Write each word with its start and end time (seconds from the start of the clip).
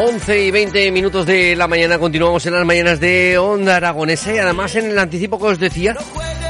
11 0.00 0.46
y 0.46 0.50
20 0.50 0.92
minutos 0.92 1.26
de 1.26 1.54
la 1.54 1.66
mañana, 1.66 1.98
continuamos 1.98 2.46
en 2.46 2.54
las 2.54 2.64
mañanas 2.64 3.00
de 3.00 3.36
Onda 3.36 3.76
Aragonesa 3.76 4.32
y 4.32 4.38
además 4.38 4.74
en 4.76 4.86
el 4.86 4.98
anticipo 4.98 5.38
que 5.38 5.46
os 5.46 5.58
decía, 5.58 5.94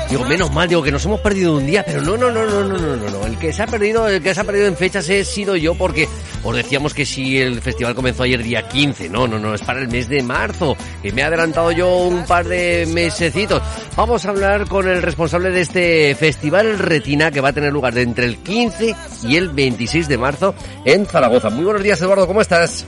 Digo, 0.09 0.25
menos 0.25 0.51
mal, 0.51 0.67
digo 0.67 0.83
que 0.83 0.91
nos 0.91 1.05
hemos 1.05 1.21
perdido 1.21 1.59
un 1.59 1.67
día, 1.67 1.85
pero 1.85 2.01
no, 2.01 2.17
no, 2.17 2.31
no, 2.31 2.47
no, 2.47 2.65
no, 2.65 2.79
no, 2.79 2.97
no, 2.97 3.11
no. 3.11 3.27
El 3.27 3.39
que 3.39 3.53
se 3.53 3.63
ha 3.63 3.67
perdido, 3.67 4.09
el 4.09 4.23
que 4.23 4.35
se 4.35 4.41
ha 4.41 4.45
perdido 4.45 4.67
en 4.67 4.75
fechas 4.75 5.07
he 5.11 5.23
sido 5.23 5.55
yo 5.55 5.75
porque 5.75 6.09
os 6.43 6.57
decíamos 6.57 6.95
que 6.95 7.05
si 7.05 7.39
el 7.39 7.61
festival 7.61 7.95
comenzó 7.95 8.23
ayer 8.23 8.43
día 8.43 8.67
15, 8.67 9.11
no, 9.11 9.29
no, 9.29 9.39
no, 9.39 9.55
es 9.55 9.61
para 9.61 9.81
el 9.81 9.89
mes 9.89 10.09
de 10.09 10.23
marzo, 10.23 10.79
que 11.03 11.13
me 11.13 11.21
he 11.21 11.25
adelantado 11.25 11.73
yo 11.73 11.95
un 11.99 12.25
par 12.25 12.49
de 12.49 12.89
mesecitos. 12.91 13.63
Vamos 13.97 14.25
a 14.25 14.31
hablar 14.31 14.67
con 14.67 14.89
el 14.89 15.03
responsable 15.03 15.51
de 15.51 15.61
este 15.61 16.15
festival 16.15 16.79
Retina 16.79 17.31
que 17.31 17.43
va 17.43 17.51
a 17.51 17.53
tener 17.53 17.71
lugar 17.71 17.93
de 17.93 18.01
entre 18.01 18.25
el 18.25 18.39
15 18.39 18.97
y 19.25 19.37
el 19.37 19.51
26 19.51 20.09
de 20.09 20.17
marzo 20.17 20.55
en 20.87 21.05
Zaragoza. 21.05 21.51
Muy 21.51 21.65
buenos 21.65 21.83
días, 21.83 22.01
Eduardo, 22.01 22.27
¿cómo 22.27 22.41
estás? 22.41 22.87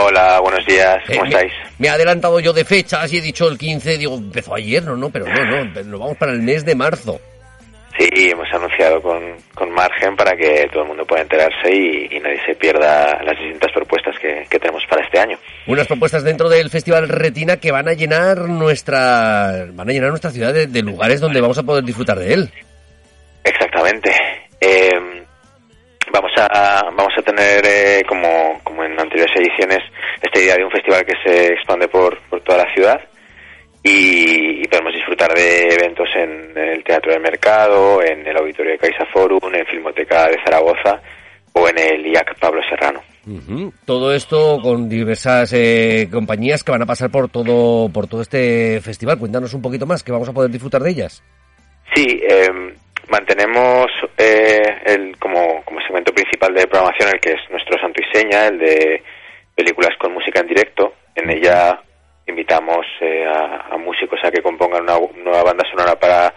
Hola, 0.00 0.38
buenos 0.38 0.64
días, 0.64 0.98
¿cómo 1.08 1.24
Eh, 1.24 1.28
estáis? 1.28 1.52
Me, 1.52 1.70
me 1.80 1.86
he 1.88 1.90
adelantado 1.90 2.38
yo 2.38 2.52
de 2.52 2.64
fechas 2.64 3.12
y 3.12 3.18
he 3.18 3.20
dicho 3.20 3.48
el 3.48 3.58
15, 3.58 3.98
digo, 3.98 4.14
empezó 4.14 4.54
ayer, 4.54 4.84
no, 4.84 4.96
no, 4.96 5.10
pero 5.10 5.26
no, 5.26 5.64
no, 5.64 5.64
nos 5.84 6.00
vamos 6.00 6.16
para 6.16 6.30
el 6.30 6.40
mes 6.42 6.64
de 6.64 6.76
marzo. 6.76 7.20
Sí, 7.98 8.08
hemos 8.30 8.46
anunciado 8.52 9.02
con, 9.02 9.20
con 9.56 9.72
margen 9.72 10.14
para 10.14 10.36
que 10.36 10.68
todo 10.72 10.82
el 10.82 10.88
mundo 10.88 11.04
pueda 11.04 11.22
enterarse 11.22 11.74
y, 11.74 12.14
y 12.16 12.20
nadie 12.20 12.38
se 12.46 12.54
pierda 12.54 13.20
las 13.24 13.36
distintas 13.40 13.72
propuestas 13.74 14.14
que, 14.22 14.46
que 14.48 14.60
tenemos 14.60 14.84
para 14.88 15.04
este 15.04 15.18
año. 15.18 15.36
Unas 15.66 15.88
propuestas 15.88 16.22
dentro 16.22 16.48
del 16.48 16.70
Festival 16.70 17.08
Retina 17.08 17.56
que 17.56 17.72
van 17.72 17.88
a 17.88 17.94
llenar 17.94 18.38
nuestra, 18.42 19.66
van 19.72 19.90
a 19.90 19.92
llenar 19.92 20.10
nuestra 20.10 20.30
ciudad 20.30 20.54
de, 20.54 20.68
de 20.68 20.82
lugares 20.82 21.20
donde 21.20 21.40
vamos 21.40 21.58
a 21.58 21.64
poder 21.64 21.82
disfrutar 21.82 22.20
de 22.20 22.34
él. 22.34 22.50
Exactamente. 23.42 24.12
Eh, 24.60 24.90
vamos 26.12 26.32
a 26.36 26.82
vamos 26.96 27.12
a 27.16 27.22
tener, 27.22 27.64
eh, 27.66 28.02
como, 28.08 28.60
como 28.64 28.84
en 28.84 28.98
anteriores 28.98 29.34
ediciones, 29.36 29.80
esta 30.22 30.40
idea 30.40 30.56
de 30.56 30.64
un 30.64 30.70
festival 30.70 31.04
que 31.04 31.14
se 31.24 31.52
expande 31.54 31.88
por, 31.88 32.18
por 32.28 32.40
toda 32.42 32.64
la 32.64 32.74
ciudad 32.74 33.00
y, 33.82 34.62
y 34.62 34.68
podemos 34.68 34.92
disfrutar 34.92 35.32
de 35.34 35.74
eventos 35.74 36.08
en 36.14 36.56
el 36.56 36.84
Teatro 36.84 37.12
del 37.12 37.22
Mercado, 37.22 38.02
en 38.02 38.26
el 38.26 38.36
Auditorio 38.36 38.72
de 38.72 38.78
Caixa 38.78 39.06
Forum, 39.12 39.54
en 39.54 39.66
Filmoteca 39.66 40.28
de 40.28 40.36
Zaragoza 40.44 41.00
o 41.52 41.68
en 41.68 41.78
el 41.78 42.06
IAC 42.06 42.38
Pablo 42.38 42.60
Serrano. 42.68 43.00
Ujú. 43.26 43.72
Todo 43.84 44.14
esto 44.14 44.58
con 44.62 44.88
diversas 44.88 45.52
eh, 45.52 46.08
compañías 46.10 46.64
que 46.64 46.72
van 46.72 46.82
a 46.82 46.86
pasar 46.86 47.10
por 47.10 47.28
todo, 47.28 47.90
por 47.90 48.06
todo 48.06 48.22
este 48.22 48.80
festival. 48.80 49.18
Cuéntanos 49.18 49.52
un 49.54 49.62
poquito 49.62 49.86
más, 49.86 50.02
que 50.02 50.12
vamos 50.12 50.28
a 50.28 50.32
poder 50.32 50.50
disfrutar 50.50 50.82
de 50.82 50.90
ellas. 50.90 51.22
Sí, 51.94 52.20
eh, 52.28 52.48
mantenemos 53.08 53.86
eh, 54.16 54.60
el, 54.86 55.16
como, 55.18 55.62
como 55.64 55.80
segmento 55.82 56.12
principal 56.12 56.54
de 56.54 56.66
programación 56.66 57.10
el 57.14 57.20
que 57.20 57.30
es 57.32 57.50
nuestro 57.50 57.78
santo 57.80 58.00
y 58.02 58.16
seña, 58.18 58.46
el 58.46 58.58
de 58.58 59.02
películas 59.54 59.96
con 59.98 60.12
música 60.12 60.40
en 60.40 60.48
directo. 60.48 60.94
En 61.14 61.30
ella 61.30 61.80
invitamos 62.26 62.84
eh, 63.00 63.24
a, 63.26 63.74
a 63.74 63.78
músicos 63.78 64.20
a 64.22 64.30
que 64.30 64.42
compongan 64.42 64.82
una 64.82 64.98
nueva 65.22 65.42
banda 65.42 65.64
sonora 65.70 65.98
para, 65.98 66.32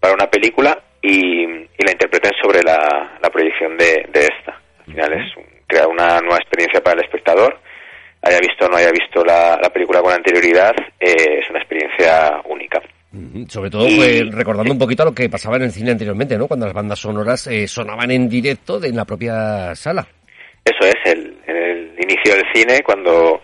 para 0.00 0.14
una 0.14 0.28
película 0.28 0.78
y, 1.00 1.44
y 1.44 1.84
la 1.84 1.92
interpreten 1.92 2.32
sobre 2.42 2.62
la, 2.62 3.16
la 3.22 3.30
proyección 3.30 3.76
de, 3.78 4.06
de 4.12 4.20
esta. 4.26 4.60
Al 4.80 4.84
final 4.86 5.12
es 5.14 5.36
un- 5.36 5.50
crear 5.66 5.86
una 5.86 6.18
nueva 6.20 6.36
experiencia 6.38 6.82
para 6.82 6.98
el 6.98 7.04
espectador. 7.04 7.58
Haya 8.22 8.38
visto 8.40 8.66
o 8.66 8.68
no 8.68 8.76
haya 8.76 8.90
visto 8.90 9.24
la, 9.24 9.56
la 9.62 9.70
película 9.70 10.02
con 10.02 10.12
anterioridad, 10.12 10.74
eh, 10.98 11.38
es 11.40 11.48
una 11.48 11.60
experiencia 11.60 12.42
única. 12.44 12.82
Ujú. 13.14 13.39
Sobre 13.50 13.68
todo 13.68 13.84
pues, 13.96 14.32
recordando 14.32 14.72
un 14.72 14.78
poquito 14.78 15.02
a 15.02 15.06
lo 15.06 15.12
que 15.12 15.28
pasaba 15.28 15.56
en 15.56 15.64
el 15.64 15.72
cine 15.72 15.90
anteriormente, 15.90 16.38
¿no? 16.38 16.46
Cuando 16.46 16.66
las 16.66 16.74
bandas 16.74 17.00
sonoras 17.00 17.48
eh, 17.48 17.66
sonaban 17.66 18.08
en 18.12 18.28
directo 18.28 18.78
de, 18.78 18.90
en 18.90 18.96
la 18.96 19.04
propia 19.04 19.74
sala. 19.74 20.06
Eso 20.64 20.86
es, 20.86 20.94
el, 21.12 21.36
el 21.48 21.96
inicio 21.98 22.36
del 22.36 22.44
cine, 22.54 22.80
cuando, 22.84 23.40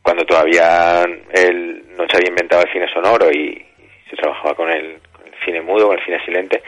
cuando 0.00 0.24
todavía 0.24 1.04
no 1.04 2.04
se 2.08 2.16
había 2.16 2.30
inventado 2.30 2.62
el 2.62 2.72
cine 2.72 2.86
sonoro 2.90 3.30
y, 3.30 3.62
se 4.08 4.16
trabajaba 4.16 4.54
con 4.54 4.70
el, 4.70 4.98
con 5.12 5.26
el 5.26 5.34
cine 5.44 5.60
mudo, 5.60 5.88
con 5.88 5.98
el 5.98 6.04
cine 6.06 6.24
silente, 6.24 6.62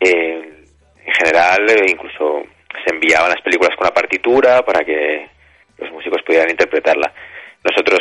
eh, 0.00 0.42
en 1.04 1.12
general 1.12 1.68
eh, 1.68 1.84
incluso 1.86 2.44
se 2.82 2.94
enviaban 2.94 3.28
las 3.28 3.42
películas 3.42 3.76
con 3.76 3.84
la 3.84 3.94
partitura 3.94 4.62
para 4.62 4.80
que 4.80 5.28
los 5.76 5.92
músicos 5.92 6.22
pudieran 6.22 6.48
interpretarla. 6.48 7.12
Nosotros 7.62 8.00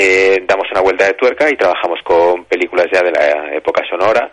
eh, 0.00 0.44
damos 0.46 0.70
una 0.70 0.80
vuelta 0.80 1.06
de 1.06 1.14
tuerca 1.14 1.50
y 1.50 1.56
trabajamos 1.56 2.00
con 2.04 2.44
películas 2.44 2.86
ya 2.92 3.02
de 3.02 3.10
la 3.10 3.56
época 3.56 3.82
sonora, 3.90 4.30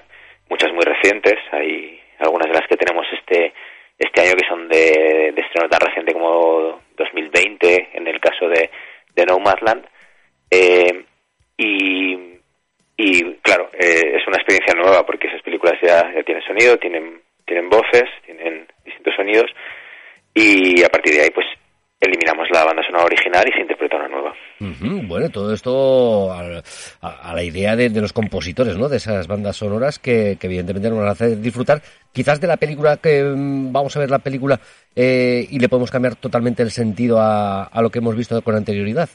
muchas 0.47 0.71
muy 0.71 0.83
recientes, 0.83 1.33
hay 1.51 1.99
algunas 2.19 2.47
de 2.47 2.53
las 2.53 2.67
que 2.67 2.77
tenemos 2.77 3.05
este 3.11 3.51
este 3.97 4.21
año 4.21 4.35
que 4.35 4.47
son 4.47 4.67
de, 4.67 5.31
de 5.33 5.41
estreno 5.41 5.69
tan 5.69 5.79
reciente 5.79 6.13
como 6.13 6.81
2020 6.97 7.89
en 7.93 8.07
el 8.07 8.19
caso 8.19 8.47
de, 8.49 8.69
de 9.15 9.25
Nomadland 9.25 9.85
eh, 10.51 11.05
y, 11.57 12.13
y 12.97 13.33
claro 13.35 13.71
eh, 13.73 14.17
es 14.17 14.27
una 14.27 14.35
experiencia 14.35 14.75
nueva 14.75 15.05
porque 15.05 15.27
esas 15.27 15.41
películas 15.41 15.75
ya, 15.81 16.13
ya 16.13 16.23
tienen 16.23 16.43
sonido 16.43 16.77
tienen 16.77 17.21
tienen 17.45 17.69
voces 17.69 18.05
tienen 18.25 18.67
distintos 18.83 19.15
sonidos. 19.15 19.51
Y 20.33 20.83
a 20.83 20.89
partir 20.89 21.13
de 21.13 21.21
ahí 21.21 21.29
pues 21.29 21.45
eliminamos 21.99 22.47
la 22.51 22.63
banda 22.63 22.83
sonora 22.83 23.05
original 23.05 23.47
y 23.47 23.51
se 23.53 23.61
interpreta 23.61 23.97
una 23.97 24.07
nueva 24.07 24.33
Ujú, 24.59 25.07
Bueno, 25.07 25.29
todo 25.29 25.53
esto 25.53 26.31
a, 26.31 26.61
a 27.01 27.33
la 27.35 27.43
idea 27.43 27.75
de, 27.75 27.89
de 27.89 28.01
los 28.01 28.13
compositores, 28.13 28.77
¿no? 28.77 28.87
De 28.87 28.97
esas 28.97 29.27
bandas 29.27 29.57
sonoras 29.57 29.99
que, 29.99 30.37
que 30.39 30.47
evidentemente 30.47 30.89
nos 30.89 31.05
hacer 31.09 31.39
disfrutar 31.41 31.81
quizás 32.13 32.39
de 32.39 32.47
la 32.47 32.55
película 32.57 32.97
que 32.97 33.21
mm, 33.23 33.73
vamos 33.73 33.95
a 33.95 33.99
ver 33.99 34.09
la 34.09 34.19
película 34.19 34.59
eh, 34.95 35.45
y 35.49 35.59
le 35.59 35.67
podemos 35.67 35.91
cambiar 35.91 36.15
totalmente 36.15 36.63
el 36.63 36.71
sentido 36.71 37.19
a, 37.19 37.63
a 37.65 37.81
lo 37.81 37.89
que 37.89 37.99
hemos 37.99 38.15
visto 38.15 38.41
con 38.41 38.55
anterioridad. 38.55 39.09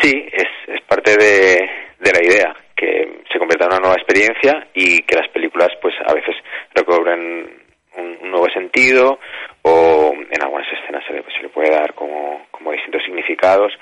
Sí, 0.00 0.12
es, 0.32 0.48
es 0.68 0.82
parte 0.82 1.16
de, 1.16 1.66
de 2.00 2.12
la 2.12 2.22
idea, 2.22 2.54
que 2.76 3.22
se 3.32 3.38
convierta 3.38 3.64
en 3.64 3.72
una 3.72 3.80
nueva 3.80 3.96
experiencia 3.96 4.68
y 4.74 4.98
que 5.02 5.16
las 5.16 5.28
películas 5.28 5.68
pues 5.80 5.94
a 6.06 6.12
veces 6.12 6.34
recobren 6.74 7.63
un, 7.96 8.30
nuevo 8.30 8.48
sentido 8.50 9.18
o 9.62 10.12
en 10.30 10.42
algunas 10.42 10.66
escenas 10.72 11.04
se 11.06 11.14
le, 11.14 11.24
se 11.34 11.42
le 11.42 11.48
puede 11.48 11.70
dar 11.70 11.94
como, 11.94 12.42
distintos 12.72 13.02
significados. 13.04 13.72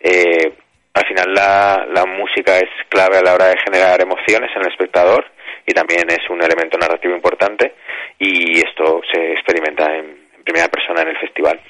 Eh, 0.00 0.52
al 0.92 1.06
final 1.06 1.34
la, 1.34 1.86
la 1.88 2.04
música 2.04 2.58
es 2.58 2.68
clave 2.88 3.18
a 3.18 3.22
la 3.22 3.34
hora 3.34 3.46
de 3.46 3.58
generar 3.64 4.00
emociones 4.00 4.50
en 4.54 4.62
el 4.62 4.68
espectador 4.68 5.24
y 5.66 5.72
también 5.72 6.04
es 6.08 6.28
un 6.28 6.42
elemento 6.42 6.78
narrativo 6.78 7.14
importante 7.14 7.74
y 8.18 8.58
esto 8.58 9.00
se 9.12 9.32
experimenta 9.32 9.86
en, 9.96 10.04
en 10.36 10.44
primera 10.44 10.68
persona 10.68 11.02
en 11.02 11.08
el 11.08 11.18
festival. 11.18 11.60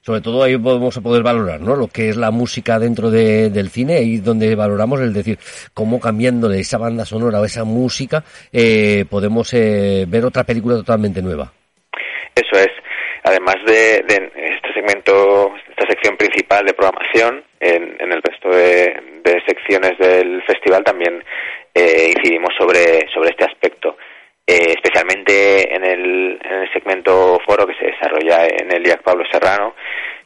Sobre 0.00 0.20
todo 0.20 0.42
ahí 0.42 0.58
podemos 0.58 0.98
poder 0.98 1.22
valorar, 1.22 1.60
¿no? 1.60 1.76
Lo 1.76 1.86
que 1.86 2.08
es 2.08 2.16
la 2.16 2.30
música 2.32 2.78
dentro 2.80 3.10
de- 3.10 3.48
del 3.50 3.70
cine, 3.70 3.94
ahí 3.98 4.18
donde 4.18 4.54
valoramos 4.56 5.00
el 5.00 5.12
decir 5.12 5.38
cómo 5.72 6.00
cambiándole 6.00 6.58
esa 6.58 6.78
banda 6.78 7.04
sonora 7.04 7.40
o 7.40 7.44
esa 7.44 7.62
música 7.64 8.24
eh, 8.52 9.04
podemos 9.08 9.52
eh, 9.54 10.04
ver 10.08 10.24
otra 10.24 10.42
película 10.44 10.74
totalmente 10.76 11.22
nueva. 11.22 11.52
Eso 12.34 12.58
es. 12.60 12.70
Además 13.22 13.56
de, 13.66 14.02
de 14.06 14.30
este 14.56 14.72
segmento, 14.74 15.52
esta 15.70 15.86
sección 15.88 16.16
principal 16.16 16.64
de 16.64 16.74
programación, 16.74 17.42
en, 17.60 17.96
en 18.00 18.12
el 18.12 18.22
resto 18.22 18.48
de, 18.50 18.94
de 19.24 19.42
secciones 19.46 19.98
del 19.98 20.42
festival 20.42 20.84
también 20.84 21.22
eh, 21.74 22.12
incidimos 22.16 22.50
sobre, 22.58 23.06
sobre 23.12 23.30
este 23.30 23.44
aspecto. 23.44 23.96
Eh, 24.48 24.74
especialmente 24.76 25.74
en 25.74 25.84
el, 25.84 26.38
en 26.40 26.52
el 26.52 26.72
segmento 26.72 27.40
foro 27.44 27.66
que 27.66 27.74
se 27.74 27.86
desarrolla 27.86 28.46
en 28.46 28.70
el 28.72 28.86
IAC 28.86 29.02
Pablo 29.02 29.24
Serrano, 29.28 29.74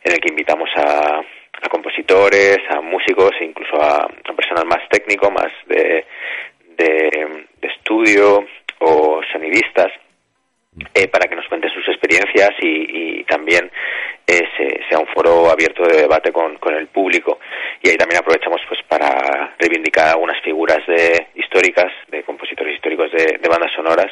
en 0.04 0.12
el 0.12 0.20
que 0.20 0.28
invitamos 0.28 0.68
a, 0.76 1.20
a 1.62 1.68
compositores, 1.70 2.58
a 2.68 2.82
músicos 2.82 3.32
e 3.40 3.46
incluso 3.46 3.80
a, 3.80 3.96
a 4.04 4.32
personal 4.34 4.66
más 4.66 4.86
técnico, 4.90 5.30
más 5.30 5.50
de, 5.66 6.04
de, 6.76 7.46
de 7.62 7.68
estudio 7.68 8.46
o 8.80 9.22
sonidistas 9.32 9.90
eh, 10.94 11.08
para 11.08 11.26
que 11.26 11.36
nos 11.36 11.48
cuenten 11.48 11.70
sus 11.70 11.88
experiencias 11.88 12.50
y, 12.60 13.20
y 13.20 13.24
también 13.24 13.70
eh, 14.30 14.48
se- 14.56 14.80
sea 14.88 14.98
un 14.98 15.06
foro 15.08 15.50
abierto 15.50 15.82
de 15.84 16.02
debate 16.02 16.30
con, 16.32 16.56
con 16.58 16.74
el 16.74 16.86
público. 16.88 17.38
Y 17.82 17.88
ahí 17.88 17.96
también 17.96 18.20
aprovechamos 18.20 18.60
pues 18.68 18.80
para 18.88 19.54
reivindicar 19.58 20.08
algunas 20.08 20.40
figuras 20.42 20.78
de, 20.86 21.28
históricas, 21.34 21.92
de 22.08 22.22
compositores 22.22 22.74
históricos 22.74 23.10
de, 23.12 23.38
de 23.40 23.48
bandas 23.48 23.72
sonoras 23.74 24.06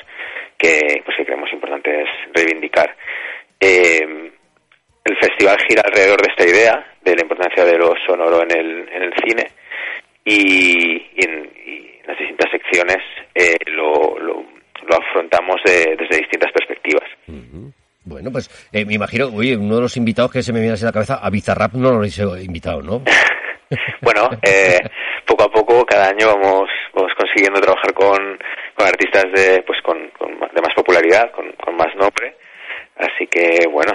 que 0.56 1.02
pues 1.04 1.16
que 1.16 1.24
creemos 1.24 1.52
importantes 1.52 2.08
reivindicar. 2.34 2.96
Eh, 3.60 4.30
el 5.04 5.16
festival 5.16 5.56
gira 5.68 5.82
alrededor 5.84 6.20
de 6.20 6.30
esta 6.30 6.44
idea 6.46 6.92
de 7.02 7.14
la 7.14 7.22
importancia 7.22 7.64
de 7.64 7.78
lo 7.78 7.94
sonoro 8.06 8.42
en 8.42 8.50
el, 8.50 8.88
en 8.92 9.02
el 9.02 9.12
cine 9.24 9.50
y, 10.24 11.06
en, 11.16 11.50
y 11.64 11.98
en 12.00 12.06
las 12.06 12.18
distintas 12.18 12.50
secciones 12.50 12.98
eh, 13.34 13.56
lo, 13.66 14.18
lo, 14.18 14.44
afrontamos 14.96 15.60
de- 15.64 15.96
desde 15.98 16.18
distintas 16.18 16.52
perspectivas. 16.52 17.08
Bueno, 18.08 18.30
pues 18.32 18.48
eh, 18.72 18.86
me 18.86 18.94
imagino, 18.94 19.26
oye, 19.26 19.54
uno 19.54 19.76
de 19.76 19.82
los 19.82 19.96
invitados 19.98 20.32
que 20.32 20.42
se 20.42 20.52
me 20.52 20.60
viene 20.60 20.74
así 20.74 20.84
a 20.84 20.86
la 20.86 20.92
cabeza, 20.92 21.18
a 21.22 21.28
Bizarrap 21.28 21.74
no 21.74 21.90
lo 21.90 21.96
habéis 21.98 22.18
invitado, 22.18 22.80
¿no? 22.80 23.02
bueno, 24.00 24.30
eh, 24.42 24.78
poco 25.26 25.44
a 25.44 25.50
poco, 25.50 25.84
cada 25.84 26.08
año 26.08 26.28
vamos, 26.28 26.70
vamos 26.94 27.12
consiguiendo 27.18 27.60
trabajar 27.60 27.92
con, 27.92 28.16
con 28.74 28.86
artistas 28.86 29.24
de, 29.34 29.62
pues 29.66 29.78
con, 29.82 29.98
de 29.98 30.62
más 30.62 30.74
popularidad, 30.74 31.30
con, 31.32 31.52
con 31.52 31.76
más 31.76 31.94
nombre. 31.96 32.34
Así 32.96 33.26
que, 33.28 33.68
bueno, 33.70 33.92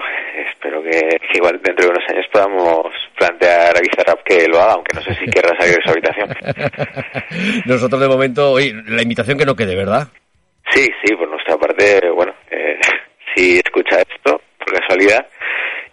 espero 0.47 0.81
que, 0.83 1.19
igual 1.33 1.59
dentro 1.61 1.87
de 1.87 1.91
unos 1.91 2.09
años 2.09 2.25
podamos 2.31 2.85
plantear 3.17 3.75
a 3.75 3.81
Bizarrap 3.81 4.23
que 4.23 4.47
lo 4.47 4.61
haga, 4.61 4.73
aunque 4.73 4.95
no 4.95 5.01
sé 5.01 5.15
si 5.15 5.25
querrá 5.25 5.57
salir 5.59 5.75
de 5.75 5.83
su 5.83 5.89
habitación. 5.89 7.63
Nosotros 7.65 7.99
de 7.99 8.07
momento, 8.07 8.51
oye, 8.51 8.73
la 8.87 9.01
invitación 9.01 9.37
que 9.37 9.45
no 9.45 9.55
quede, 9.55 9.75
¿verdad? 9.75 10.07
Sí, 10.71 10.87
sí, 11.03 11.15
por 11.15 11.27
nuestra 11.29 11.57
parte, 11.57 12.09
bueno, 12.11 12.33
eh, 12.49 12.79
si 13.35 13.57
escucha 13.57 14.01
esto, 14.01 14.41
por 14.57 14.79
casualidad, 14.79 15.27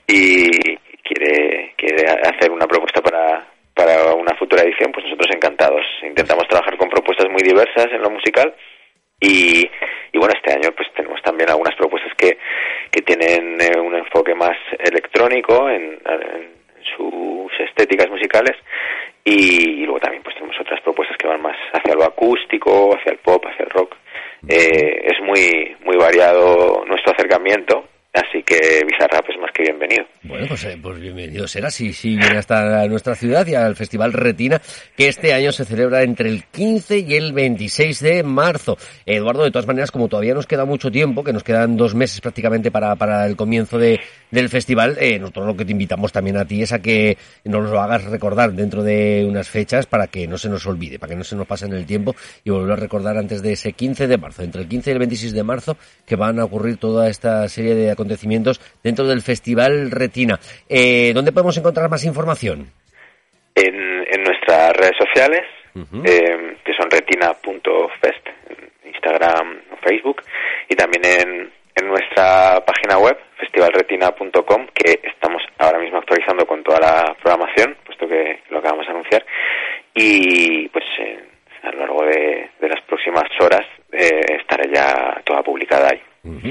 y 0.07 0.77
quiere, 1.03 1.75
quiere 1.77 2.07
hacer 2.07 2.51
una 2.51 2.67
propuesta 2.67 3.01
para, 3.01 3.47
para 3.75 4.15
una 4.15 4.35
futura 4.37 4.63
edición, 4.63 4.93
pues 4.93 5.05
nosotros 5.07 5.31
encantados. 5.35 5.85
Intentamos 6.03 6.47
trabajar 6.49 6.77
con 6.77 6.89
propuestas 6.89 7.31
muy 7.31 7.43
diversas 7.43 7.87
en 7.93 8.03
lo 8.03 8.11
musical 8.11 8.55
y, 9.21 9.69
y 10.13 10.19
bueno, 10.19 10.35
este 10.35 10.53
año 10.53 10.71
pues 10.75 10.89
tenemos 10.95 11.21
también 11.23 11.51
algunas 11.51 11.75
propuestas 11.77 12.13
que, 12.17 12.39
que 12.91 13.03
tienen 13.03 13.61
eh, 13.61 13.79
un 13.79 13.95
enfoque 13.95 14.35
más 14.35 14.57
electrónico 14.79 15.69
en, 15.69 15.99
sus 16.97 17.53
estéticas 17.61 18.09
musicales 18.09 18.57
y, 19.23 19.83
y, 19.83 19.85
luego 19.85 20.01
también 20.01 20.23
pues 20.23 20.35
tenemos 20.35 20.59
otras 20.59 20.81
propuestas 20.81 21.17
que 21.19 21.29
van 21.29 21.43
más 21.43 21.57
hacia 21.75 21.95
lo 21.95 22.05
acústico, 22.05 22.97
hacia 22.97 23.13
el 23.13 23.19
pop, 23.19 23.45
hacia 23.47 23.65
el 23.65 23.71
rock. 23.71 23.97
Eh, 24.49 25.03
es 25.05 25.21
muy 25.21 25.77
muy 25.85 25.97
variado 25.97 26.85
nuestro 26.87 27.13
acercamiento 27.13 27.85
Así 28.31 28.45
que 28.45 28.85
Bizarrap 28.87 29.29
es 29.29 29.41
más 29.41 29.51
que 29.53 29.65
bienvenido. 29.65 30.05
Bueno, 30.23 30.47
pues, 30.47 30.65
eh, 30.65 30.79
pues 30.81 31.01
bienvenido 31.01 31.49
será 31.49 31.69
si, 31.69 31.93
si 31.93 32.11
viene 32.11 32.39
hasta 32.39 32.87
nuestra 32.87 33.17
ciudad 33.17 33.45
y 33.49 33.57
al 33.57 33.75
Festival 33.75 34.13
Retina, 34.13 34.63
que 34.97 35.09
este 35.09 35.35
año 35.35 35.51
se 35.51 35.65
celebra 35.65 36.05
entre 36.05 36.29
el 36.29 36.45
15 36.45 37.01
y 37.01 37.15
el 37.15 37.33
26 37.33 38.01
de 38.01 38.23
marzo. 38.23 38.79
Eduardo, 39.05 39.43
de 39.43 39.51
todas 39.51 39.67
maneras, 39.67 39.91
como 39.91 40.07
todavía 40.07 40.33
nos 40.33 40.47
queda 40.47 40.65
mucho 40.65 40.93
tiempo, 40.93 41.25
que 41.25 41.33
nos 41.33 41.43
quedan 41.43 41.77
dos 41.77 41.97
meses 41.97 42.21
prácticamente 42.21 42.71
para, 42.71 42.95
para 42.95 43.27
el 43.27 43.35
comienzo 43.35 43.79
de, 43.79 43.99
del 44.31 44.49
festival, 44.49 44.97
eh, 45.01 45.19
nosotros 45.19 45.47
lo 45.47 45.57
que 45.57 45.65
te 45.65 45.73
invitamos 45.73 46.13
también 46.13 46.37
a 46.37 46.45
ti 46.45 46.63
es 46.63 46.73
a 46.73 46.81
que 46.81 47.19
nos 47.43 47.69
lo 47.69 47.81
hagas 47.81 48.05
recordar 48.05 48.53
dentro 48.53 48.85
de 48.85 49.27
unas 49.29 49.49
fechas 49.49 49.87
para 49.87 50.07
que 50.07 50.29
no 50.29 50.39
se 50.39 50.49
nos 50.49 50.65
olvide, 50.67 51.01
para 51.01 51.11
que 51.11 51.17
no 51.17 51.25
se 51.25 51.35
nos 51.35 51.49
pase 51.49 51.67
en 51.67 51.73
el 51.73 51.85
tiempo 51.85 52.15
y 52.45 52.51
volver 52.51 52.75
a 52.75 52.77
recordar 52.77 53.17
antes 53.19 53.43
de 53.43 53.55
ese 53.55 53.73
15 53.73 54.07
de 54.07 54.19
marzo, 54.19 54.45
entre 54.45 54.63
el 54.63 54.69
15 54.69 54.91
y 54.91 54.93
el 54.93 54.99
26 55.01 55.33
de 55.33 55.43
marzo, 55.43 55.77
que 56.07 56.15
van 56.15 56.39
a 56.39 56.45
ocurrir 56.45 56.77
toda 56.77 57.09
esta 57.09 57.49
serie 57.49 57.75
de 57.75 57.91
acontecimientos 57.91 58.20
dentro 58.83 59.07
del 59.07 59.23
Festival 59.23 59.91
Retina. 59.91 60.39
Eh, 60.69 61.13
¿Dónde 61.15 61.33
podemos 61.33 61.57
encontrar 61.57 61.89
más 61.91 62.05
información? 62.05 62.71
En, 63.55 63.75
en 63.75 64.23
nuestras 64.23 64.73
redes 64.77 64.97
sociales, 64.99 65.43
eh, 66.05 66.57
que 66.65 66.75
son 66.75 66.91
retina.fest, 66.91 68.27
Instagram 68.85 69.61
o 69.73 69.77
Facebook, 69.77 70.23
y 70.69 70.75
también 70.75 71.05
en, 71.05 71.53
en 71.75 71.89
nuestra 71.89 72.63
página 72.65 72.99
web, 72.99 73.17
festivalretina.com, 73.39 74.67
que 74.75 75.01
estamos 75.03 75.43
ahora 75.59 75.79
mismo 75.79 75.99
actualizando 75.99 76.47
con 76.47 76.63
toda 76.63 76.81
la 76.81 77.17
programación, 77.23 77.77
puesto 77.85 78.07
que 78.07 78.41
lo 78.51 78.59
acabamos 78.59 78.87
de 78.87 78.93
anunciar, 78.93 79.25
y 79.95 80.69
pues 80.69 80.85
eh, 81.01 81.25
a 81.63 81.71
lo 81.73 81.79
largo 81.81 82.03
de, 82.05 82.51
de 82.61 82.69
las 82.69 82.81
próximas 82.83 83.25
horas 83.41 83.67
eh, 83.93 84.39
estará 84.41 84.65
ya 84.73 85.21
toda 85.25 85.43
publicada 85.43 85.91
ahí. 85.91 86.01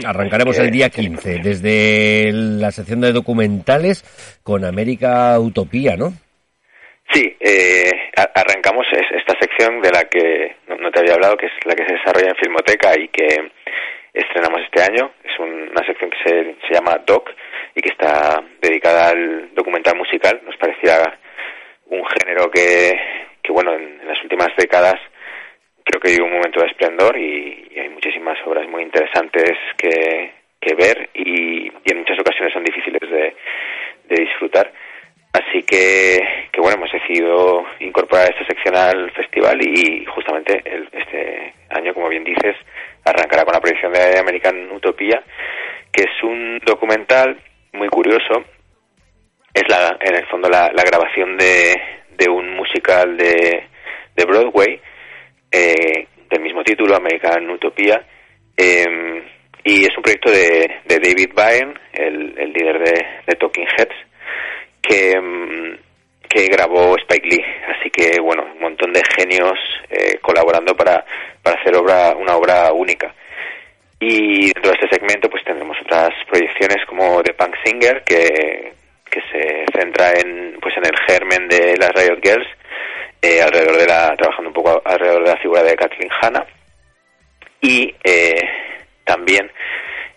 Arrancaremos 0.05 0.57
el 0.59 0.71
día 0.71 0.89
15 0.89 1.39
desde 1.43 2.31
la 2.31 2.71
sección 2.71 3.01
de 3.01 3.11
documentales 3.11 4.03
con 4.43 4.65
América 4.65 5.39
Utopía, 5.39 5.95
¿no? 5.97 6.13
Sí, 7.11 7.35
eh, 7.39 7.91
arrancamos 8.35 8.85
esta 8.91 9.33
sección 9.39 9.81
de 9.81 9.91
la 9.91 10.03
que 10.03 10.57
no, 10.67 10.91
te 10.91 10.99
había 10.99 11.13
hablado, 11.13 11.37
que 11.37 11.47
es 11.47 11.51
la 11.65 11.73
que 11.73 11.85
se 11.85 11.93
desarrolla 11.93 12.29
en 12.29 12.35
Filmoteca 12.35 12.93
y 12.99 13.07
que 13.07 13.51
estrenamos 14.13 14.61
este 14.61 14.83
año. 14.83 15.11
Es 15.23 15.39
una 15.39 15.83
sección 15.85 16.11
que 16.11 16.29
se, 16.67 16.73
llama 16.73 17.01
Doc 17.05 17.29
y 17.73 17.81
que 17.81 17.89
está 17.89 18.43
dedicada 18.61 19.09
al 19.09 19.53
documental 19.55 19.97
musical. 19.97 20.39
Nos 20.45 20.55
parecía 20.57 21.19
un 21.87 22.03
género 22.05 22.51
que, 22.51 22.99
que 23.41 23.51
bueno, 23.51 23.73
en, 23.73 24.07
las 24.07 24.21
últimas 24.21 24.49
décadas 24.55 24.95
creo 25.83 25.99
que 25.99 26.09
hay 26.09 26.17
un 26.19 26.31
momento 26.31 26.59
de 26.61 26.67
esplendor 26.67 27.17
y, 27.17 27.69
y 27.71 27.79
hay 27.79 27.89
muy 27.89 28.01
interesantes 28.89 29.53
que, 29.77 30.31
que 30.59 30.75
ver 30.75 31.09
y, 31.13 31.71
en 31.85 31.99
muchas 31.99 32.19
ocasiones 32.19 32.53
son 32.53 32.63
difíciles 32.63 33.01
de, 33.01 33.35
de 34.09 34.23
disfrutar. 34.23 34.71
Así 35.31 35.61
que, 35.61 36.47
que, 36.51 36.59
bueno, 36.59 36.77
hemos 36.77 36.91
decidido 36.91 37.63
incorporar 37.79 38.31
esta 38.31 38.45
sección 38.45 38.75
al 38.75 39.11
festival 39.11 39.61
y 39.61 40.03
justamente 40.05 40.61
el, 40.65 40.89
este 40.91 41.53
año, 41.69 41.93
como 41.93 42.09
bien 42.09 42.23
dices, 42.23 42.55
arrancará 43.05 43.45
con 43.45 43.53
la 43.53 43.61
proyección 43.61 43.93
de 43.93 44.17
American 44.17 44.71
Utopía, 44.71 45.21
que 45.91 46.05
es 46.05 46.23
un 46.23 46.59
documental 46.65 47.39
muy 47.73 47.89
curioso. 47.89 48.43
Es 49.53 49.63
la, 49.69 49.97
en 50.01 50.15
el 50.15 50.25
fondo 50.27 50.49
la, 50.49 50.71
la 50.73 50.83
grabación 50.83 51.37
de, 51.37 51.79
de 52.17 52.29
un 52.29 52.55
musical 52.55 53.15
de, 53.15 53.67
de 54.15 54.25
Broadway 54.25 54.81
eh, 55.51 56.07
del 56.29 56.41
mismo 56.41 56.63
título, 56.63 56.95
American 56.95 57.49
Utopía, 57.49 58.03
eh, 58.61 59.23
y 59.63 59.85
es 59.85 59.95
un 59.95 60.03
proyecto 60.03 60.31
de, 60.31 60.81
David 60.85 61.31
Byrne, 61.33 61.73
el, 61.93 62.37
el 62.37 62.51
líder 62.51 62.79
de, 62.79 63.35
Talking 63.35 63.67
Heads, 63.77 63.95
que, 64.81 65.17
mm, 65.17 65.77
que 66.27 66.47
grabó 66.47 66.97
Spike 66.97 67.27
Lee. 67.29 67.45
Así 67.69 67.89
que, 67.89 68.19
bueno, 68.19 68.43
un 68.53 68.59
montón 68.59 68.91
de 68.91 69.01
genios 69.17 69.57
eh, 69.89 70.17
colaborando 70.21 70.75
para, 70.75 71.05
para 71.41 71.57
hacer 71.57 71.73
obra, 71.77 72.13
una 72.17 72.35
obra 72.35 72.73
única. 72.73 73.15
Y 73.97 74.51
dentro 74.51 74.71
de 74.71 74.77
este 74.81 74.95
segmento 74.95 75.29
pues 75.29 75.43
tendremos 75.45 75.77
otras 75.81 76.09
proyecciones 76.29 76.85
como 76.85 77.23
The 77.23 77.33
Punk 77.33 77.55
Singer, 77.63 78.03
que, 78.03 78.73
que 79.09 79.21
se 79.31 79.65
centra 79.73 80.11
en, 80.11 80.57
pues 80.61 80.75
en 80.75 80.85
el 80.85 80.97
germen 81.07 81.47
de 81.47 81.77
las 81.77 81.91
Riot 81.93 82.19
Girls, 82.21 82.47
eh, 83.21 83.41
alrededor 83.41 83.77
de 83.77 83.87
la, 83.87 84.15
trabajando 84.17 84.49
un 84.49 84.53
poco 84.53 84.81
alrededor 84.83 85.23
de 85.23 85.31
la 85.31 85.41
figura 85.41 85.63
de 85.63 85.75
Kathleen 85.75 86.11
Hanna. 86.21 86.45
Y 87.61 87.93
eh, 88.03 88.49
también 89.03 89.51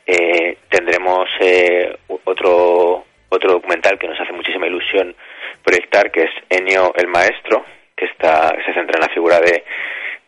eh, 0.07 0.59
tendremos 0.69 1.29
eh, 1.41 1.97
otro, 2.25 3.05
otro 3.29 3.53
documental 3.53 3.99
que 3.99 4.09
nos 4.09 4.21
hace 4.21 4.33
muchísima 4.33 4.67
ilusión 4.67 5.15
proyectar, 5.63 6.11
que 6.11 6.25
es 6.25 6.31
Ennio 6.51 6.93
el 6.97 7.09
Maestro, 7.09 7.65
que 7.97 8.07
está, 8.07 8.49
se 8.65 8.73
centra 8.75 8.99
en 8.99 9.07
la 9.07 9.15
figura 9.15 9.41
de, 9.41 9.65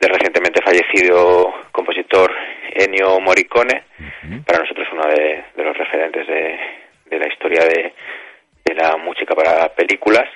del 0.01 0.11
recientemente 0.11 0.63
fallecido 0.63 1.53
compositor 1.73 2.33
Ennio 2.73 3.21
Morricone, 3.21 3.85
uh 3.99 4.03
-huh. 4.03 4.45
para 4.45 4.61
nosotros 4.61 4.89
uno 4.93 5.07
de, 5.07 5.45
de 5.57 5.65
los 5.65 5.77
referentes 5.77 6.27
de, 6.27 6.59
de 7.07 7.19
la 7.19 7.29
historia 7.29 7.65
de, 7.65 7.93
de 8.65 8.75
la 8.75 8.97
música 8.97 9.35
para 9.35 9.69
películas 9.75 10.29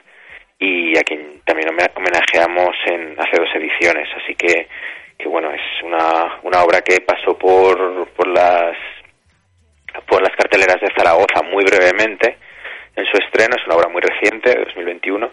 y 0.58 0.96
a 0.98 1.02
quien 1.02 1.40
también 1.44 1.68
homenajeamos 1.94 2.76
en 2.86 3.14
hace 3.18 3.40
dos 3.40 3.48
ediciones 3.54 4.08
así 4.16 4.34
que 4.34 4.66
que 5.18 5.28
bueno 5.28 5.50
es 5.50 5.82
una, 5.82 6.38
una 6.44 6.62
obra 6.62 6.80
que 6.80 7.00
pasó 7.00 7.36
por 7.36 8.08
por 8.10 8.28
las 8.28 8.76
por 10.06 10.22
las 10.22 10.34
carteleras 10.36 10.80
de 10.80 10.92
Zaragoza 10.96 11.42
muy 11.50 11.64
brevemente 11.64 12.38
en 12.94 13.04
su 13.06 13.16
estreno. 13.18 13.56
Es 13.56 13.66
una 13.66 13.76
obra 13.76 13.88
muy 13.88 14.00
reciente 14.00 14.50
de 14.50 14.64
2021 14.64 15.30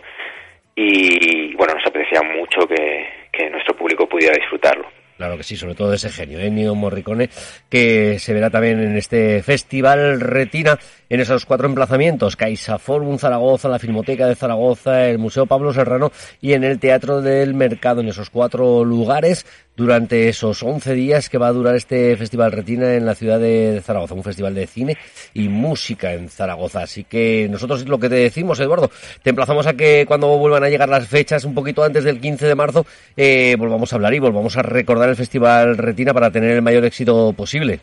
y 0.76 1.56
bueno 1.56 1.76
nos 1.76 1.86
aprecia 1.86 2.22
mucho 2.24 2.68
que, 2.68 3.28
que 3.32 3.50
nuestro 3.50 3.76
público 3.76 4.08
pudiera 4.08 4.36
disfrutarlo 4.36 4.90
Claro 5.18 5.38
que 5.38 5.44
sí, 5.44 5.56
sobre 5.56 5.76
todo 5.76 5.94
ese 5.94 6.10
genio, 6.10 6.40
Ennio 6.40 6.76
Morricone, 6.76 7.30
que 7.70 8.20
se 8.20 8.34
verá 8.34 8.50
también 8.50 8.82
en 8.82 8.98
este 8.98 9.42
Festival 9.44 10.20
Retina, 10.20 10.78
en 11.10 11.22
esos 11.22 11.46
cuatro 11.46 11.68
emplazamientos, 11.68 12.36
Caixa 12.36 12.78
Forum 12.80 13.18
Zaragoza, 13.18 13.70
la 13.70 13.80
Filmoteca 13.80 14.28
de 14.28 14.36
Zaragoza, 14.36 15.08
el 15.08 15.18
Museo 15.18 15.46
Pablo 15.46 15.74
Serrano 15.74 16.12
y 16.42 16.52
en 16.52 16.66
el 16.66 16.80
Teatro 16.80 17.22
del 17.22 17.54
Mercado, 17.54 18.02
en 18.02 18.10
esos 18.10 18.30
cuatro 18.30 18.84
lugares, 18.84 19.46
durante 19.76 20.30
esos 20.30 20.64
11 20.64 20.94
días 20.94 21.30
que 21.30 21.38
va 21.38 21.48
a 21.48 21.54
durar 21.54 21.76
este 21.76 22.16
Festival 22.16 22.52
Retina 22.52 22.94
en 22.94 23.06
la 23.06 23.16
ciudad 23.16 23.40
de 23.40 23.82
Zaragoza, 23.84 24.14
un 24.14 24.24
festival 24.24 24.56
de 24.56 24.68
cine 24.68 24.98
y 25.34 25.50
música 25.50 26.14
en 26.14 26.30
Zaragoza. 26.30 26.84
Así 26.84 27.04
que 27.04 27.48
nosotros 27.50 27.86
lo 27.88 28.00
que 28.00 28.10
te 28.10 28.16
decimos, 28.16 28.60
Eduardo, 28.60 28.90
te 29.22 29.32
emplazamos 29.32 29.68
a 29.68 29.74
que 29.74 30.06
cuando 30.08 30.28
vuelvan 30.38 30.64
a 30.64 30.70
llegar 30.70 30.90
las 30.90 31.08
fechas, 31.08 31.44
un 31.44 31.54
poquito 31.54 31.84
antes 31.84 32.04
del 32.04 32.22
15 32.22 32.48
de 32.48 32.56
marzo, 32.56 32.86
eh, 33.18 33.56
volvamos 33.60 33.92
a 33.92 33.98
hablar 33.98 34.14
y 34.14 34.20
volvamos 34.20 34.56
a 34.58 34.62
recordar 34.62 35.05
el 35.10 35.16
Festival 35.16 35.78
Retina 35.78 36.14
para 36.14 36.32
tener 36.32 36.52
el 36.52 36.62
mayor 36.62 36.86
éxito 36.86 37.34
posible. 37.34 37.80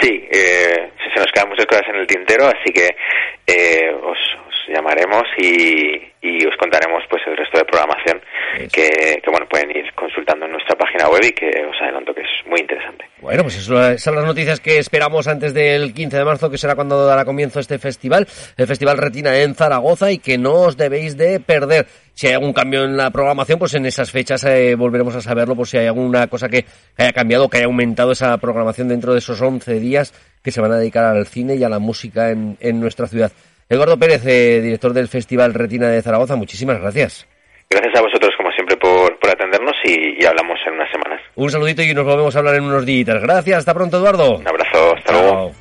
Sí, 0.00 0.28
eh, 0.30 0.90
se 1.14 1.20
nos 1.20 1.32
quedan 1.32 1.48
muchas 1.48 1.66
cosas 1.66 1.84
en 1.88 1.96
el 1.96 2.06
tintero, 2.06 2.46
así 2.46 2.72
que 2.72 2.88
eh, 3.46 3.90
os, 3.94 4.18
os 4.46 4.54
llamaremos 4.68 5.24
y, 5.38 5.96
y 6.20 6.46
os 6.46 6.56
contaremos 6.58 7.02
pues 7.08 7.22
el 7.26 7.36
resto 7.36 7.58
de 7.58 7.64
programación 7.64 8.20
que, 8.72 9.20
que, 9.22 9.30
bueno 9.30 9.46
pueden 9.48 9.70
ir 9.70 9.92
consultando 9.94 10.46
en 10.46 10.52
nuestra 10.52 10.76
página 10.76 11.08
web 11.08 11.22
y 11.22 11.32
que 11.32 11.48
os 11.64 11.80
adelanto 11.80 12.12
que 12.14 12.22
es 12.22 12.46
muy 12.46 12.60
interesante. 12.60 13.06
Bueno, 13.26 13.42
pues 13.42 13.56
eso, 13.56 13.84
esas 13.84 14.00
son 14.04 14.14
las 14.14 14.24
noticias 14.24 14.60
que 14.60 14.78
esperamos 14.78 15.26
antes 15.26 15.52
del 15.52 15.92
15 15.92 16.16
de 16.16 16.24
marzo, 16.24 16.48
que 16.48 16.58
será 16.58 16.76
cuando 16.76 17.04
dará 17.04 17.24
comienzo 17.24 17.58
este 17.58 17.76
festival, 17.76 18.28
el 18.56 18.66
Festival 18.68 18.98
Retina 18.98 19.36
en 19.36 19.56
Zaragoza 19.56 20.12
y 20.12 20.18
que 20.18 20.38
no 20.38 20.52
os 20.52 20.76
debéis 20.76 21.16
de 21.16 21.40
perder. 21.40 21.88
Si 22.14 22.28
hay 22.28 22.34
algún 22.34 22.52
cambio 22.52 22.84
en 22.84 22.96
la 22.96 23.10
programación, 23.10 23.58
pues 23.58 23.74
en 23.74 23.84
esas 23.84 24.12
fechas 24.12 24.44
eh, 24.44 24.76
volveremos 24.76 25.16
a 25.16 25.20
saberlo 25.20 25.56
por 25.56 25.66
si 25.66 25.76
hay 25.76 25.86
alguna 25.88 26.28
cosa 26.28 26.48
que 26.48 26.66
haya 26.96 27.12
cambiado, 27.12 27.48
que 27.48 27.56
haya 27.56 27.66
aumentado 27.66 28.12
esa 28.12 28.38
programación 28.38 28.86
dentro 28.86 29.12
de 29.12 29.18
esos 29.18 29.42
11 29.42 29.80
días 29.80 30.14
que 30.40 30.52
se 30.52 30.60
van 30.60 30.70
a 30.70 30.78
dedicar 30.78 31.04
al 31.04 31.26
cine 31.26 31.56
y 31.56 31.64
a 31.64 31.68
la 31.68 31.80
música 31.80 32.30
en, 32.30 32.56
en 32.60 32.78
nuestra 32.78 33.08
ciudad. 33.08 33.32
Eduardo 33.68 33.98
Pérez, 33.98 34.24
eh, 34.24 34.60
director 34.62 34.92
del 34.92 35.08
Festival 35.08 35.52
Retina 35.52 35.88
de 35.88 36.00
Zaragoza, 36.00 36.36
muchísimas 36.36 36.80
gracias. 36.80 37.26
Gracias 37.68 37.96
a 37.96 38.02
vosotros, 38.02 38.30
como 38.36 38.52
siempre, 38.52 38.75
por, 38.96 39.18
por 39.18 39.30
atendernos 39.30 39.76
y, 39.84 40.22
y, 40.22 40.26
hablamos 40.26 40.58
en 40.66 40.74
unas 40.74 40.90
semanas. 40.90 41.20
Un 41.34 41.50
saludito 41.50 41.82
y 41.82 41.92
nos 41.92 42.04
volvemos 42.04 42.34
a 42.34 42.38
hablar 42.38 42.54
en 42.54 42.64
unos 42.64 42.86
días. 42.86 43.20
Gracias, 43.20 43.58
hasta 43.58 43.74
pronto, 43.74 43.98
Eduardo. 43.98 44.36
Un 44.36 44.48
abrazo, 44.48 44.94
hasta 44.96 45.12
Chao. 45.12 45.22
luego. 45.22 45.52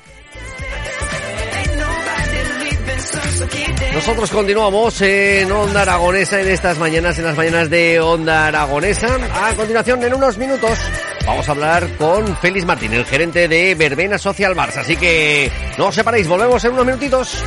Nosotros 3.93 4.29
continuamos 4.29 5.01
en 5.01 5.51
Onda 5.51 5.81
Aragonesa 5.81 6.41
en 6.41 6.49
estas 6.49 6.77
mañanas, 6.77 7.17
en 7.17 7.25
las 7.25 7.37
mañanas 7.37 7.69
de 7.69 7.99
Onda 7.99 8.47
Aragonesa. 8.47 9.07
A 9.33 9.53
continuación, 9.53 10.03
en 10.03 10.13
unos 10.13 10.37
minutos, 10.37 10.77
vamos 11.25 11.47
a 11.47 11.51
hablar 11.51 11.87
con 11.97 12.35
Félix 12.37 12.65
Martín, 12.65 12.93
el 12.93 13.05
gerente 13.05 13.47
de 13.47 13.73
Verbena 13.75 14.17
Social 14.17 14.53
Bars. 14.53 14.77
Así 14.77 14.97
que 14.97 15.49
no 15.77 15.87
os 15.87 15.95
separéis, 15.95 16.27
volvemos 16.27 16.63
en 16.65 16.73
unos 16.73 16.85
minutitos. 16.85 17.43